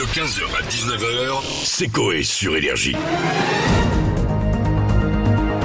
De 0.00 0.06
15h 0.06 0.40
à 0.58 0.62
19h, 0.62 1.42
c'est 1.62 1.88
Coé 1.88 2.22
sur 2.22 2.56
Énergie. 2.56 2.96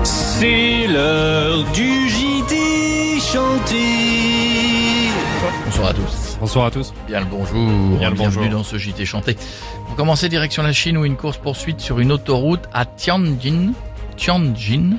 C'est 0.04 0.88
l'heure 0.88 1.64
du 1.72 2.10
JT 2.10 3.22
chanté. 3.22 5.08
Bonsoir 5.64 5.88
à 5.88 5.94
tous. 5.94 6.38
Bonsoir 6.42 6.66
à 6.66 6.72
tous. 6.72 6.94
Bien 7.08 7.22
le 7.22 7.28
bonjour. 7.28 7.66
Bien 7.98 8.10
le 8.10 8.16
Bienvenue 8.18 8.48
bonjour. 8.48 8.60
dans 8.60 8.64
ce 8.66 8.78
JT 8.78 9.06
chanté. 9.06 9.38
Pour 9.86 9.96
commencer, 9.96 10.28
direction 10.28 10.64
la 10.64 10.74
Chine 10.74 10.98
où 10.98 11.06
une 11.06 11.16
course 11.16 11.38
poursuite 11.38 11.80
sur 11.80 12.02
une 12.02 12.12
autoroute 12.12 12.64
à 12.74 12.86
Tianjin. 12.86 13.72
Tianjin. 14.18 14.98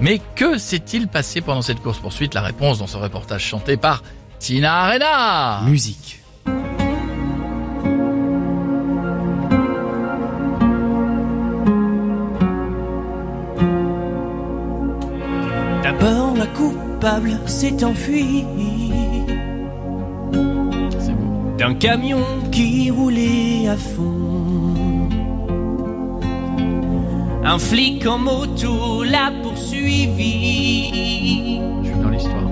Mais 0.00 0.22
que 0.36 0.56
s'est-il 0.56 1.08
passé 1.08 1.42
pendant 1.42 1.60
cette 1.60 1.80
course 1.80 1.98
poursuite? 1.98 2.32
La 2.32 2.40
réponse 2.40 2.78
dans 2.78 2.86
ce 2.86 2.96
reportage 2.96 3.44
chanté 3.44 3.76
par 3.76 4.02
Tina 4.38 4.84
Arena. 4.84 5.60
Musique. 5.66 6.23
La 16.44 16.50
coupable 16.50 17.38
s'est 17.46 17.84
enfuie 17.84 18.44
C'est 20.98 21.16
d'un 21.56 21.74
camion 21.74 22.24
qui 22.50 22.90
roulait 22.90 23.68
à 23.68 23.76
fond. 23.76 25.08
Un 27.44 27.58
flic 27.58 28.06
en 28.06 28.18
moto 28.18 29.04
l'a 29.04 29.30
poursuivi, 29.42 30.90
Je 31.82 31.88
suis 31.88 31.98
dans 32.02 32.10
l'histoire. 32.10 32.50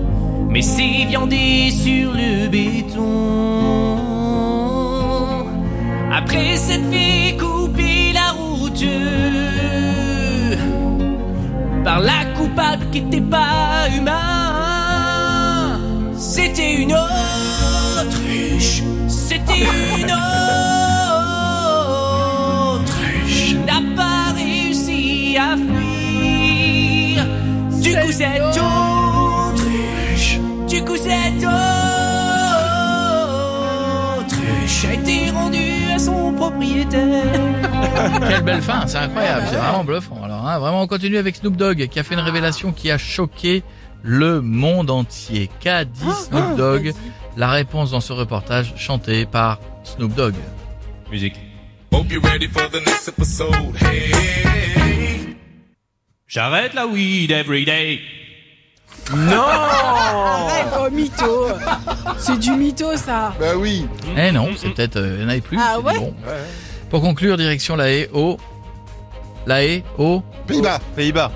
mais 0.49 0.63
s'est 0.63 1.05
viandé 1.09 1.71
sur 1.71 2.13
le 2.13 2.49
béton. 2.49 3.97
Après 6.13 6.57
s'être 6.57 6.89
fait 6.91 7.37
couper 7.37 8.13
la 8.15 8.31
route 8.33 8.85
par 11.85 12.01
la 12.01 12.25
coupable 12.37 12.87
qui 12.91 13.03
n'était 13.03 13.21
pas 13.21 13.89
humain. 13.97 15.81
C'était 16.17 16.75
une 16.75 16.93
autruche, 16.93 18.83
c'était 19.09 19.67
une 19.99 20.13
autruche. 22.73 23.55
N'a 23.67 23.83
pas 23.97 24.33
réussi 24.35 25.37
à 25.39 25.57
fuir. 25.57 27.27
Du 27.81 27.93
coup, 27.95 28.13
cette 28.13 28.59
autruche, 28.59 30.39
du 30.69 30.85
coup, 30.85 30.97
cette 30.97 31.45
autruche 34.19 34.85
a 34.89 34.95
été 34.95 35.31
rendue 35.31 35.93
à 35.95 35.99
son 35.99 36.33
propriétaire. 36.33 37.62
Quelle 38.29 38.43
belle 38.43 38.63
fin, 38.63 38.87
c'est 38.87 38.99
incroyable, 38.99 39.47
c'est 39.51 39.57
vraiment 39.57 39.85
bluffant. 39.85 40.23
Alors, 40.25 40.47
hein, 40.47 40.59
vraiment, 40.59 40.83
on 40.83 40.87
continue 40.87 41.17
avec 41.17 41.37
Snoop 41.37 41.57
Dogg 41.57 41.89
qui 41.89 41.99
a 41.99 42.03
fait 42.03 42.15
une 42.15 42.21
révélation 42.21 42.73
qui 42.73 42.91
a 42.91 42.99
choqué 42.99 43.63
le 44.03 44.41
monde 44.41 44.91
entier. 44.91 45.51
Qu'a 45.61 45.85
dit 45.85 46.11
Snoop 46.29 46.57
Dogg 46.57 46.93
La 47.37 47.51
réponse 47.51 47.91
dans 47.91 48.01
ce 48.01 48.13
reportage 48.13 48.75
chanté 48.77 49.27
par 49.27 49.59
Snoop 49.85 50.15
Dogg. 50.15 50.35
Musique. 51.11 51.37
J'arrête 56.27 56.75
la 56.75 56.87
weed 56.87 57.31
every 57.31 57.65
day. 57.65 58.01
Arrête, 59.11 60.67
oh 60.81 60.91
mytho 60.91 61.49
C'est 62.19 62.39
du 62.39 62.53
mytho 62.53 62.97
ça 62.97 63.35
Bah 63.39 63.57
oui. 63.57 63.87
Eh 64.17 64.33
non, 64.33 64.49
c'est 64.57 64.71
peut-être, 64.71 64.97
euh, 64.97 65.17
il 65.19 65.23
y 65.23 65.27
en 65.27 65.29
avait 65.29 65.41
plus. 65.41 65.59
Ah 65.61 65.81
ouais 65.81 65.99
bon. 65.99 66.15
Pour 66.93 67.01
conclure, 67.01 67.39
direction 67.39 67.75
la 67.75 67.91
haie 67.91 68.11
au... 68.13 68.37
La 69.47 69.65
haie 69.65 69.83
au... 69.97 70.23
Pays-Bas. 70.47 70.79
Pays-Bas. 70.95 71.33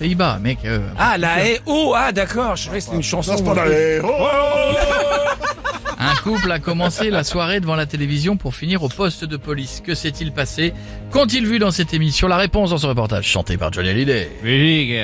Pays-Bas, 0.00 0.38
mec. 0.42 0.58
euh, 0.64 0.80
Ah, 0.98 1.16
la 1.16 1.46
haie. 1.46 1.60
Oh, 1.64 1.94
ah, 1.96 2.10
d'accord. 2.10 2.56
Je 2.56 2.64
croyais 2.64 2.80
que 2.80 2.84
c'était 2.84 2.96
une 2.96 3.02
chanson. 3.04 3.30
Non, 3.30 3.38
c'est 3.38 3.44
pas 3.44 3.54
la 3.54 3.68
haie. 3.70 4.00
Oh 4.02 4.08
Un 6.00 6.14
couple 6.24 6.50
a 6.50 6.58
commencé 6.58 7.08
la 7.08 7.22
soirée 7.22 7.60
devant 7.60 7.76
la 7.76 7.86
télévision 7.86 8.36
pour 8.36 8.56
finir 8.56 8.82
au 8.82 8.88
poste 8.88 9.24
de 9.24 9.36
police. 9.36 9.80
Que 9.86 9.94
s'est-il 9.94 10.32
passé? 10.32 10.74
Qu'ont-ils 11.12 11.46
vu 11.46 11.60
dans 11.60 11.70
cette 11.70 11.94
émission? 11.94 12.26
La 12.26 12.38
réponse 12.38 12.70
dans 12.70 12.78
ce 12.78 12.86
reportage 12.88 13.26
chanté 13.28 13.56
par 13.56 13.72
Johnny 13.72 13.90
Hallyday. 13.90 14.28
Musique. 14.42 14.94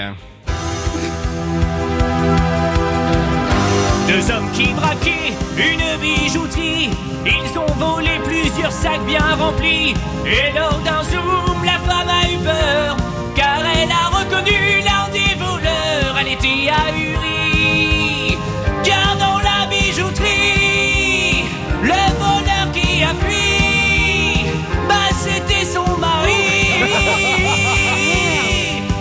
Deux 4.09 4.31
hommes 4.35 4.51
qui 4.53 4.73
braquaient 4.73 5.33
une 5.59 6.01
bijouterie. 6.01 6.91
Ils 7.25 7.59
ont 7.59 7.67
volé 7.79 8.16
plusieurs 8.57 8.73
sacs 8.73 9.05
bien 9.05 9.21
remplis. 9.39 9.93
Et 10.25 10.51
lors 10.57 10.79
d'un 10.79 11.03
zoom, 11.05 11.63
la 11.65 11.79
femme 11.87 12.09
a 12.09 12.27
eu 12.31 12.39
peur. 12.39 12.97
Car 13.35 13.61
elle 13.77 13.91
a 13.91 14.09
reconnu 14.17 14.81
l'un 14.83 15.09
des 15.13 15.35
voleurs. 15.35 16.17
Elle 16.19 16.29
était 16.29 16.71
ahurie. 16.89 18.39
Car 18.83 19.17
dans 19.19 19.39
la 19.41 19.67
bijouterie, 19.69 21.45
le 21.83 22.03
voleur 22.19 22.73
qui 22.73 23.03
a 23.03 23.13
fui, 23.23 24.47
bah 24.89 25.11
c'était 25.13 25.67
son 25.67 25.99
mari. 25.99 26.47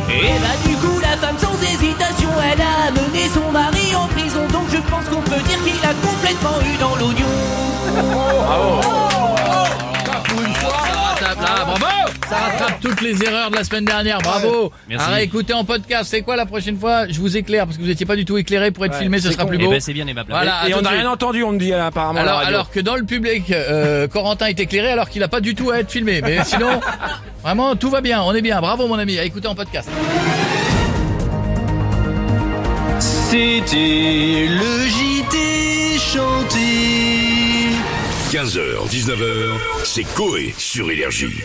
Et 0.10 0.40
bah 0.44 0.56
du 0.68 0.76
coup 0.76 1.00
la 1.00 1.16
femme 1.18 1.38
sans 1.40 1.56
hésitation 1.62 2.30
elle 2.52 2.62
a 2.62 2.92
mené 2.92 3.30
son 3.34 3.52
mari 3.52 3.96
en 3.96 4.08
prison 4.08 4.42
Donc 4.52 4.68
je 4.72 4.78
pense 4.78 5.06
qu'on 5.10 5.22
peut 5.22 5.42
dire 5.42 5.62
qu'il 5.64 5.84
a 5.84 5.94
complètement 6.08 6.60
eu 6.62 6.78
dans 6.78 6.85
Ça 12.30 12.38
rattrape 12.38 12.80
toutes 12.82 13.02
les 13.02 13.22
erreurs 13.24 13.52
de 13.52 13.56
la 13.56 13.64
semaine 13.64 13.86
dernière, 13.86 14.18
bravo 14.20 14.72
Merci. 14.90 15.06
À 15.08 15.14
réécouter 15.14 15.54
en 15.54 15.64
podcast, 15.64 16.08
c'est 16.10 16.22
quoi 16.24 16.36
la 16.36 16.46
prochaine 16.48 16.78
fois? 16.78 17.08
Je 17.08 17.20
vous 17.20 17.38
éclaire, 17.38 17.66
parce 17.66 17.78
que 17.78 17.84
vous 17.84 17.90
étiez 17.90 18.06
pas 18.08 18.16
du 18.16 18.26
tout 18.26 18.38
éclairé 18.38 18.72
pour 18.72 18.84
être 18.86 18.94
Ouais, 18.94 19.00
filmé, 19.02 19.20
ce 19.20 19.32
sera 19.32 19.44
con. 19.44 19.50
plus 19.50 19.58
Eh 19.62 19.64
beau. 19.66 19.70
ben 19.70 19.80
c'est 19.80 19.94
bien. 19.94 20.06
Voilà, 20.28 20.68
Et 20.68 20.74
on 20.74 20.82
n'a 20.82 20.90
rien 20.90 21.10
entendu, 21.10 21.44
on 21.44 21.52
me 21.52 21.60
dit 21.60 21.72
apparemment. 21.74 22.20
à 22.20 22.24
la 22.24 22.30
alors, 22.32 22.40
radio. 22.42 22.54
alors 22.56 22.72
que 22.72 22.80
dans 22.80 22.96
le 22.96 23.04
public, 23.04 23.52
euh, 23.52 24.08
Corentin 24.08 24.48
est 24.48 24.60
éclairé 24.60 24.90
alors 24.90 25.10
qu'il 25.10 25.22
a 25.24 25.28
pas 25.28 25.40
du 25.42 25.54
tout 25.54 25.70
à 25.70 25.80
être 25.80 25.92
filmé. 25.92 26.22
Mais 26.24 26.44
sinon, 26.46 26.80
vraiment, 27.44 27.76
tout 27.76 27.90
va 27.92 28.02
bien, 28.02 28.22
on 28.24 28.34
est 28.34 28.42
bien. 28.42 28.60
Bravo 28.60 28.88
mon 28.88 28.98
ami, 28.98 29.20
à 29.20 29.24
écouter 29.24 29.48
en 29.48 29.56
podcast. 29.56 29.90
C'était 33.00 34.48
le 34.50 34.88
JT 34.88 36.00
chanté. 36.00 37.76
15h, 38.32 38.90
19h, 38.90 39.24
c'est 39.84 40.04
Coé 40.16 40.54
sur 40.58 40.90
Énergie. 40.90 41.44